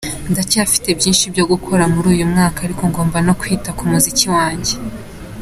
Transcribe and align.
Ndacyafite 0.31 0.87
byinshi 0.99 1.25
byo 1.33 1.45
gukora 1.51 1.83
muri 1.93 2.07
uyu 2.13 2.25
mwaka 2.31 2.59
ariko 2.65 2.83
ngomba 2.91 3.17
no 3.27 3.33
kwita 3.39 3.69
ku 3.77 3.83
muziki 3.91 4.25
wanjye. 4.35 4.73